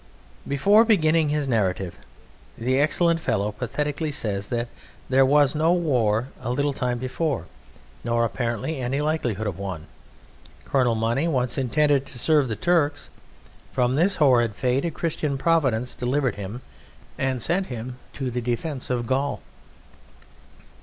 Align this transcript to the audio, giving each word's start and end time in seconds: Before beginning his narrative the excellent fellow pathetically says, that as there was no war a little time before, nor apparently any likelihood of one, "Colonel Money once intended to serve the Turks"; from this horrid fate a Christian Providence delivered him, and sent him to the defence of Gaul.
Before 0.47 0.83
beginning 0.83 1.29
his 1.29 1.47
narrative 1.47 1.95
the 2.57 2.79
excellent 2.79 3.19
fellow 3.19 3.51
pathetically 3.51 4.11
says, 4.11 4.49
that 4.49 4.61
as 4.61 4.67
there 5.09 5.23
was 5.27 5.53
no 5.53 5.73
war 5.73 6.29
a 6.41 6.49
little 6.51 6.73
time 6.73 6.97
before, 6.97 7.45
nor 8.03 8.25
apparently 8.25 8.77
any 8.81 8.99
likelihood 8.99 9.45
of 9.45 9.59
one, 9.59 9.85
"Colonel 10.65 10.95
Money 10.95 11.27
once 11.27 11.55
intended 11.55 12.07
to 12.07 12.17
serve 12.17 12.47
the 12.47 12.55
Turks"; 12.55 13.09
from 13.71 13.93
this 13.95 14.15
horrid 14.15 14.55
fate 14.55 14.85
a 14.85 14.89
Christian 14.89 15.37
Providence 15.37 15.93
delivered 15.93 16.33
him, 16.33 16.63
and 17.19 17.39
sent 17.39 17.67
him 17.67 17.99
to 18.13 18.31
the 18.31 18.41
defence 18.41 18.89
of 18.89 19.05
Gaul. 19.05 19.39